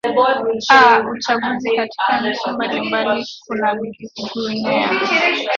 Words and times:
a 0.73 1.03
uchaguzi 1.11 1.75
katika 1.75 2.21
nchi 2.29 2.49
mbalimbali 2.51 3.25
kuna 3.47 3.75
guinea 4.33 4.89